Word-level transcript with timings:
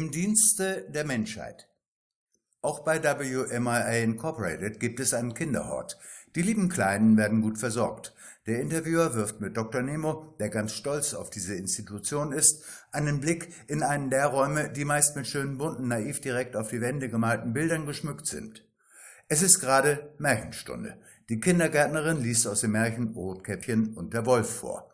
Dienste 0.00 0.86
der 0.88 1.04
Menschheit. 1.04 1.68
Auch 2.62 2.80
bei 2.80 3.02
WMIA 3.02 4.02
Incorporated 4.02 4.80
gibt 4.80 5.00
es 5.00 5.12
einen 5.12 5.34
Kinderhort. 5.34 5.98
Die 6.34 6.42
lieben 6.42 6.68
Kleinen 6.70 7.16
werden 7.18 7.42
gut 7.42 7.58
versorgt. 7.58 8.14
Der 8.46 8.60
Interviewer 8.60 9.14
wirft 9.14 9.40
mit 9.40 9.56
Dr. 9.56 9.82
Nemo, 9.82 10.34
der 10.38 10.48
ganz 10.48 10.72
stolz 10.72 11.12
auf 11.12 11.28
diese 11.28 11.54
Institution 11.54 12.32
ist, 12.32 12.64
einen 12.90 13.20
Blick 13.20 13.52
in 13.68 13.82
einen 13.82 14.08
der 14.08 14.28
Räume, 14.28 14.70
die 14.70 14.84
meist 14.84 15.14
mit 15.14 15.26
schönen 15.26 15.58
bunten, 15.58 15.88
naiv 15.88 16.20
direkt 16.20 16.56
auf 16.56 16.70
die 16.70 16.80
Wände 16.80 17.10
gemalten 17.10 17.52
Bildern 17.52 17.84
geschmückt 17.84 18.26
sind. 18.26 18.64
Es 19.28 19.42
ist 19.42 19.60
gerade 19.60 20.14
Märchenstunde. 20.18 20.98
Die 21.28 21.38
Kindergärtnerin 21.38 22.22
liest 22.22 22.46
aus 22.46 22.62
dem 22.62 22.72
Märchen 22.72 23.08
Rotkäppchen 23.08 23.94
und 23.94 24.14
der 24.14 24.24
Wolf 24.24 24.48
vor. 24.48 24.90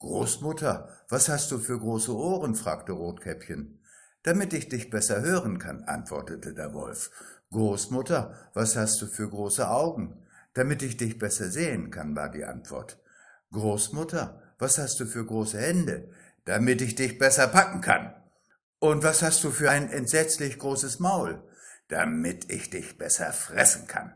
Großmutter, 0.00 0.88
was 1.08 1.28
hast 1.28 1.52
du 1.52 1.58
für 1.58 1.78
große 1.78 2.14
Ohren? 2.14 2.54
fragte 2.54 2.92
Rotkäppchen. 2.92 3.80
Damit 4.26 4.52
ich 4.54 4.68
dich 4.68 4.90
besser 4.90 5.20
hören 5.20 5.60
kann, 5.60 5.84
antwortete 5.84 6.52
der 6.52 6.74
Wolf. 6.74 7.12
Großmutter, 7.52 8.50
was 8.54 8.74
hast 8.74 9.00
du 9.00 9.06
für 9.06 9.28
große 9.28 9.70
Augen? 9.70 10.20
Damit 10.52 10.82
ich 10.82 10.96
dich 10.96 11.20
besser 11.20 11.48
sehen 11.48 11.92
kann, 11.92 12.16
war 12.16 12.28
die 12.28 12.44
Antwort. 12.44 13.00
Großmutter, 13.52 14.42
was 14.58 14.78
hast 14.78 14.98
du 14.98 15.06
für 15.06 15.24
große 15.24 15.60
Hände? 15.60 16.08
Damit 16.44 16.82
ich 16.82 16.96
dich 16.96 17.18
besser 17.18 17.46
packen 17.46 17.82
kann. 17.82 18.16
Und 18.80 19.04
was 19.04 19.22
hast 19.22 19.44
du 19.44 19.52
für 19.52 19.70
ein 19.70 19.90
entsetzlich 19.90 20.58
großes 20.58 20.98
Maul? 20.98 21.40
Damit 21.86 22.50
ich 22.50 22.68
dich 22.68 22.98
besser 22.98 23.32
fressen 23.32 23.86
kann. 23.86 24.12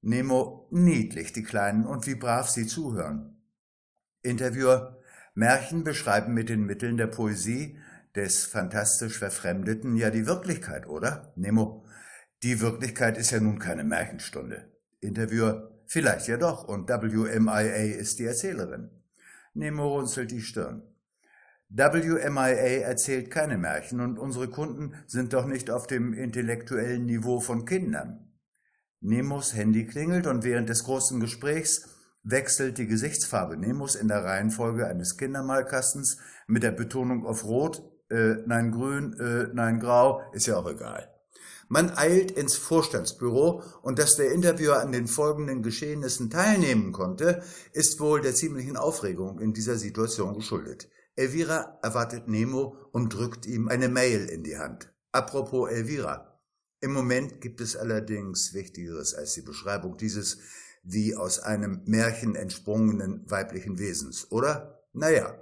Nemo 0.00 0.68
niedlich 0.70 1.34
die 1.34 1.44
Kleinen 1.44 1.84
und 1.84 2.06
wie 2.06 2.14
brav 2.14 2.48
sie 2.48 2.66
zuhören. 2.66 3.42
Interviewer 4.22 5.02
Märchen 5.34 5.84
beschreiben 5.84 6.32
mit 6.32 6.48
den 6.48 6.64
Mitteln 6.64 6.96
der 6.96 7.08
Poesie 7.08 7.78
des 8.18 8.44
fantastisch 8.44 9.18
Verfremdeten 9.18 9.96
ja 9.96 10.10
die 10.10 10.26
Wirklichkeit, 10.26 10.88
oder? 10.88 11.32
Nemo, 11.36 11.86
die 12.42 12.60
Wirklichkeit 12.60 13.16
ist 13.16 13.30
ja 13.30 13.38
nun 13.38 13.60
keine 13.60 13.84
Märchenstunde. 13.84 14.72
Interviewer, 15.00 15.70
vielleicht 15.86 16.26
ja 16.26 16.36
doch, 16.36 16.64
und 16.64 16.88
WMIA 16.88 17.96
ist 17.96 18.18
die 18.18 18.24
Erzählerin. 18.24 18.90
Nemo 19.54 19.86
runzelt 19.86 20.32
die 20.32 20.40
Stirn. 20.40 20.82
WMIA 21.68 22.82
erzählt 22.82 23.30
keine 23.30 23.56
Märchen 23.56 24.00
und 24.00 24.18
unsere 24.18 24.48
Kunden 24.48 24.94
sind 25.06 25.32
doch 25.32 25.46
nicht 25.46 25.70
auf 25.70 25.86
dem 25.86 26.12
intellektuellen 26.12 27.06
Niveau 27.06 27.38
von 27.38 27.66
Kindern. 27.66 28.32
Nemos 29.00 29.54
Handy 29.54 29.86
klingelt 29.86 30.26
und 30.26 30.42
während 30.42 30.68
des 30.68 30.82
großen 30.82 31.20
Gesprächs 31.20 31.88
wechselt 32.24 32.78
die 32.78 32.88
Gesichtsfarbe 32.88 33.56
Nemos 33.56 33.94
in 33.94 34.08
der 34.08 34.24
Reihenfolge 34.24 34.88
eines 34.88 35.16
Kindermalkastens 35.16 36.18
mit 36.48 36.64
der 36.64 36.72
Betonung 36.72 37.24
auf 37.24 37.44
Rot, 37.44 37.82
äh, 38.10 38.36
nein 38.46 38.72
Grün, 38.72 39.18
äh, 39.18 39.48
nein 39.52 39.80
Grau, 39.80 40.22
ist 40.32 40.46
ja 40.46 40.56
auch 40.56 40.68
egal. 40.68 41.12
Man 41.68 41.90
eilt 41.96 42.30
ins 42.30 42.56
Vorstandsbüro 42.56 43.62
und 43.82 43.98
dass 43.98 44.16
der 44.16 44.32
Interviewer 44.32 44.80
an 44.80 44.92
den 44.92 45.06
folgenden 45.06 45.62
Geschehnissen 45.62 46.30
teilnehmen 46.30 46.92
konnte, 46.92 47.42
ist 47.72 48.00
wohl 48.00 48.22
der 48.22 48.34
ziemlichen 48.34 48.78
Aufregung 48.78 49.38
in 49.38 49.52
dieser 49.52 49.76
Situation 49.76 50.34
geschuldet. 50.34 50.88
Elvira 51.14 51.78
erwartet 51.82 52.26
Nemo 52.26 52.76
und 52.92 53.12
drückt 53.12 53.44
ihm 53.44 53.68
eine 53.68 53.88
Mail 53.88 54.26
in 54.26 54.44
die 54.44 54.56
Hand. 54.56 54.90
Apropos 55.12 55.70
Elvira. 55.70 56.40
Im 56.80 56.92
Moment 56.92 57.40
gibt 57.40 57.60
es 57.60 57.76
allerdings 57.76 58.54
Wichtigeres 58.54 59.14
als 59.14 59.34
die 59.34 59.42
Beschreibung 59.42 59.98
dieses 59.98 60.38
wie 60.84 61.16
aus 61.16 61.40
einem 61.40 61.82
Märchen 61.84 62.34
entsprungenen 62.34 63.28
weiblichen 63.28 63.78
Wesens, 63.78 64.30
oder? 64.30 64.84
Naja. 64.92 65.38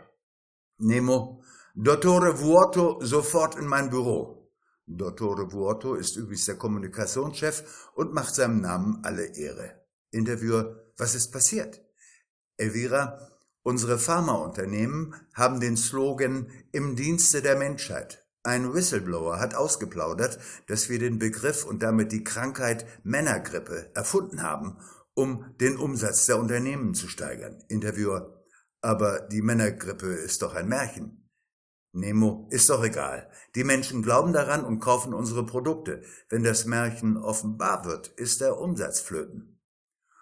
Nemo, 0.78 1.42
Dottore 1.79 2.41
Vuoto 2.41 3.05
sofort 3.05 3.57
in 3.57 3.67
mein 3.67 3.91
Büro. 3.91 4.51
Dottore 4.87 5.53
Vuoto 5.53 5.95
ist 5.95 6.17
übrigens 6.17 6.47
der 6.47 6.57
Kommunikationschef 6.57 7.91
und 7.95 8.14
macht 8.14 8.35
seinem 8.35 8.63
Namen 8.63 9.01
alle 9.05 9.37
Ehre. 9.37 9.85
Interviewer, 10.11 10.87
was 10.97 11.14
ist 11.14 11.33
passiert? 11.33 11.85
Elvira, 12.57 13.20
unsere 13.63 13.98
Pharmaunternehmen 13.98 15.14
haben 15.35 15.61
den 15.61 15.77
Slogan 15.77 16.51
im 16.73 16.97
Dienste 16.97 17.42
der 17.42 17.59
Menschheit. 17.59 18.27
Ein 18.43 18.73
Whistleblower 18.73 19.39
hat 19.39 19.55
ausgeplaudert, 19.55 20.39
dass 20.69 20.89
wir 20.89 20.98
den 20.98 21.19
Begriff 21.19 21.67
und 21.67 21.83
damit 21.83 22.11
die 22.11 22.25
Krankheit 22.25 22.87
Männergrippe 23.05 23.91
erfunden 23.95 24.43
haben 24.43 24.79
um 25.17 25.47
den 25.61 25.79
Umsatz 25.79 26.27
der 26.27 26.39
Unternehmen 26.39 26.95
zu 26.95 27.08
steigern. 27.08 27.64
Interviewer, 27.69 28.45
aber 28.83 29.20
die 29.20 29.41
Männergrippe 29.41 30.08
ist 30.08 30.43
doch 30.43 30.55
ein 30.55 30.69
Märchen. 30.69 31.26
Nemo, 31.96 32.46
ist 32.51 32.68
doch 32.68 32.84
egal. 32.84 33.30
Die 33.55 33.64
Menschen 33.64 34.02
glauben 34.02 34.33
daran 34.33 34.64
und 34.64 34.80
kaufen 34.80 35.14
unsere 35.14 35.46
Produkte. 35.46 36.02
Wenn 36.29 36.45
das 36.45 36.67
Märchen 36.67 37.17
offenbar 37.17 37.84
wird, 37.84 38.08
ist 38.08 38.40
der 38.40 38.58
Umsatz 38.58 39.01
flöten. 39.01 39.58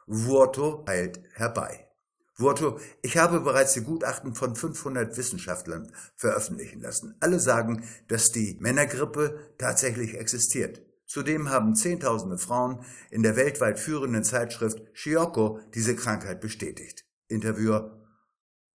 Vuoto 0.07 0.85
eilt 0.87 1.21
herbei. 1.33 1.89
Vuoto, 2.37 2.79
ich 3.03 3.17
habe 3.17 3.41
bereits 3.41 3.75
die 3.75 3.83
Gutachten 3.83 4.35
von 4.35 4.55
500 4.55 5.17
Wissenschaftlern 5.17 5.93
veröffentlichen 6.17 6.81
lassen. 6.81 7.17
Alle 7.21 7.41
sagen, 7.41 7.85
dass 8.09 8.31
die 8.31 8.57
Männergrippe 8.61 9.55
tatsächlich 9.59 10.15
existiert. 10.15 10.83
Zudem 11.07 11.51
haben 11.51 11.75
Zehntausende 11.75 12.39
Frauen 12.39 12.85
in 13.11 13.23
der 13.23 13.37
weltweit 13.37 13.79
führenden 13.79 14.25
Zeitschrift 14.25 14.81
Shioko 14.93 15.61
diese 15.75 15.95
Krankheit 15.95 16.41
bestätigt. 16.41 17.05
Interviewer. 17.29 18.01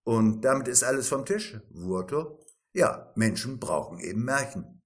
Und 0.04 0.42
damit 0.42 0.68
ist 0.68 0.84
alles 0.84 1.08
vom 1.08 1.26
Tisch. 1.26 1.60
Wurto? 1.72 2.40
Ja, 2.74 3.12
Menschen 3.16 3.60
brauchen 3.60 4.00
eben 4.00 4.24
Märchen. 4.24 4.82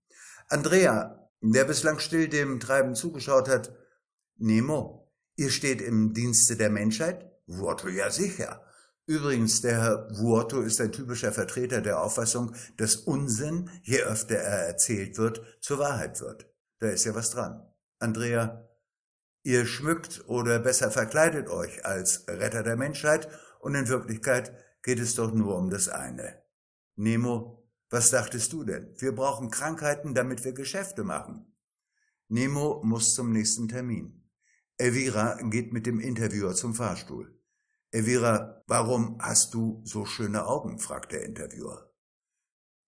Andrea, 0.48 1.30
der 1.42 1.66
bislang 1.66 2.00
still 2.00 2.28
dem 2.28 2.60
Treiben 2.60 2.96
zugeschaut 2.96 3.50
hat. 3.50 3.76
Nemo, 4.38 5.12
ihr 5.36 5.50
steht 5.50 5.82
im 5.82 6.14
Dienste 6.14 6.56
der 6.56 6.70
Menschheit? 6.70 7.30
Wurto, 7.48 7.90
ja 7.90 8.10
sicher. 8.10 8.64
Übrigens, 9.06 9.60
der 9.60 9.82
Herr 9.82 10.08
Vuoto 10.12 10.62
ist 10.62 10.80
ein 10.80 10.94
typischer 10.94 11.34
Vertreter 11.34 11.82
der 11.82 12.02
Auffassung, 12.02 12.56
dass 12.78 12.96
Unsinn, 12.96 13.70
je 13.82 14.02
öfter 14.02 14.36
er 14.36 14.68
erzählt 14.68 15.18
wird, 15.18 15.42
zur 15.60 15.80
Wahrheit 15.80 16.22
wird. 16.22 16.50
Da 16.80 16.88
ist 16.90 17.04
ja 17.04 17.14
was 17.14 17.32
dran. 17.32 17.68
Andrea, 18.00 18.70
ihr 19.44 19.66
schmückt 19.66 20.24
oder 20.28 20.60
besser 20.60 20.90
verkleidet 20.90 21.50
euch 21.50 21.86
als 21.86 22.26
Retter 22.30 22.64
der 22.64 22.78
Menschheit 22.78 23.28
und 23.60 23.76
in 23.76 23.90
Wirklichkeit 23.90 24.54
geht 24.84 25.00
es 25.00 25.16
doch 25.16 25.34
nur 25.34 25.58
um 25.58 25.70
das 25.70 25.90
eine. 25.90 26.42
Nemo, 26.96 27.63
was 27.94 28.10
dachtest 28.10 28.52
du 28.52 28.64
denn? 28.64 28.92
Wir 28.98 29.14
brauchen 29.14 29.52
Krankheiten, 29.52 30.16
damit 30.16 30.44
wir 30.44 30.54
Geschäfte 30.54 31.04
machen. 31.04 31.46
Nemo 32.28 32.82
muss 32.84 33.14
zum 33.14 33.32
nächsten 33.32 33.68
Termin. 33.68 34.28
Elvira 34.78 35.40
geht 35.44 35.74
mit 35.74 35.86
dem 35.86 36.00
Interviewer 36.00 36.56
zum 36.56 36.74
Fahrstuhl. 36.74 37.40
Elvira, 37.92 38.64
warum 38.66 39.20
hast 39.22 39.54
du 39.54 39.84
so 39.86 40.06
schöne 40.06 40.48
Augen? 40.48 40.80
fragt 40.80 41.12
der 41.12 41.24
Interviewer. 41.24 41.94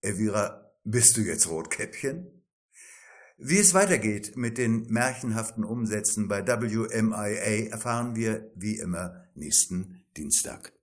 Elvira, 0.02 0.72
bist 0.84 1.18
du 1.18 1.22
jetzt 1.22 1.50
Rotkäppchen? 1.50 2.44
Wie 3.38 3.60
es 3.60 3.76
weitergeht 3.76 4.36
mit 4.38 4.58
den 4.58 4.88
märchenhaften 4.88 5.64
Umsätzen 5.64 6.28
bei 6.28 6.48
WMIA 6.48 7.70
erfahren 7.70 8.16
wir 8.16 8.52
wie 8.56 8.80
immer 8.80 9.28
nächsten 9.36 10.04
Dienstag. 10.18 10.75